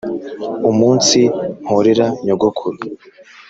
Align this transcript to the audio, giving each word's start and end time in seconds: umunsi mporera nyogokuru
umunsi 0.69 1.19
mporera 1.63 2.07
nyogokuru 2.25 2.77